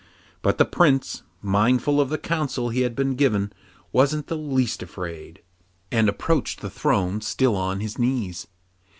[0.41, 3.53] But the Prince, mindful of the counsel he had been given,
[3.91, 5.43] wasn't the least afraid,
[5.91, 8.47] and approached the throne still on his knees.